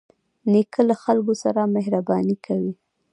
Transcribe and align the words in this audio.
نیکه 0.51 0.81
له 0.89 0.95
خلکو 1.03 1.33
سره 1.43 1.61
مهرباني 1.75 2.35
کوي. 2.45 2.73